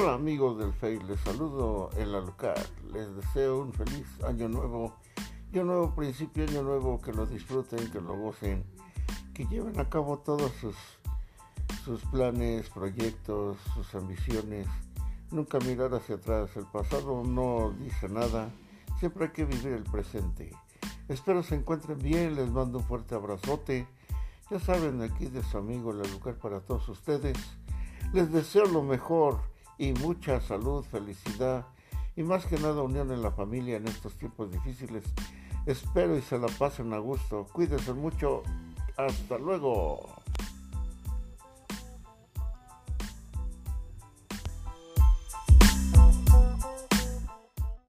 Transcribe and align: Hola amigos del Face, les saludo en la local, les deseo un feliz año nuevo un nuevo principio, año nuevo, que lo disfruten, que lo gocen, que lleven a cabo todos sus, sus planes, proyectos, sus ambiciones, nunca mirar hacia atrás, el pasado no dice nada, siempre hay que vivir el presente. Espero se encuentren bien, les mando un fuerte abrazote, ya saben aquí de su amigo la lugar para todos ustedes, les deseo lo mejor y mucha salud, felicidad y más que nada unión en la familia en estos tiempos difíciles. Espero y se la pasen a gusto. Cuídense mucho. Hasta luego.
Hola 0.00 0.14
amigos 0.14 0.56
del 0.58 0.72
Face, 0.74 1.02
les 1.08 1.18
saludo 1.22 1.90
en 1.96 2.12
la 2.12 2.20
local, 2.20 2.54
les 2.92 3.12
deseo 3.16 3.62
un 3.62 3.72
feliz 3.72 4.06
año 4.22 4.48
nuevo 4.48 4.94
un 5.52 5.66
nuevo 5.66 5.92
principio, 5.92 6.44
año 6.44 6.62
nuevo, 6.62 7.00
que 7.00 7.12
lo 7.12 7.26
disfruten, 7.26 7.90
que 7.90 8.00
lo 8.00 8.16
gocen, 8.16 8.62
que 9.34 9.44
lleven 9.46 9.80
a 9.80 9.88
cabo 9.90 10.20
todos 10.20 10.52
sus, 10.60 10.76
sus 11.84 12.00
planes, 12.12 12.70
proyectos, 12.70 13.56
sus 13.74 13.92
ambiciones, 13.96 14.68
nunca 15.32 15.58
mirar 15.58 15.92
hacia 15.92 16.14
atrás, 16.14 16.56
el 16.56 16.66
pasado 16.66 17.24
no 17.24 17.74
dice 17.80 18.08
nada, 18.08 18.50
siempre 19.00 19.24
hay 19.24 19.32
que 19.32 19.46
vivir 19.46 19.72
el 19.72 19.82
presente. 19.82 20.52
Espero 21.08 21.42
se 21.42 21.56
encuentren 21.56 21.98
bien, 21.98 22.36
les 22.36 22.48
mando 22.52 22.78
un 22.78 22.84
fuerte 22.84 23.16
abrazote, 23.16 23.88
ya 24.48 24.60
saben 24.60 25.02
aquí 25.02 25.26
de 25.26 25.42
su 25.42 25.58
amigo 25.58 25.92
la 25.92 26.04
lugar 26.04 26.36
para 26.36 26.60
todos 26.60 26.88
ustedes, 26.88 27.36
les 28.12 28.30
deseo 28.30 28.64
lo 28.66 28.84
mejor 28.84 29.47
y 29.78 29.92
mucha 29.92 30.40
salud, 30.40 30.84
felicidad 30.84 31.66
y 32.16 32.22
más 32.22 32.44
que 32.46 32.58
nada 32.58 32.82
unión 32.82 33.12
en 33.12 33.22
la 33.22 33.30
familia 33.30 33.76
en 33.76 33.86
estos 33.86 34.14
tiempos 34.14 34.50
difíciles. 34.50 35.04
Espero 35.66 36.16
y 36.16 36.22
se 36.22 36.38
la 36.38 36.48
pasen 36.48 36.92
a 36.92 36.98
gusto. 36.98 37.46
Cuídense 37.52 37.92
mucho. 37.92 38.42
Hasta 38.96 39.38
luego. 39.38 40.00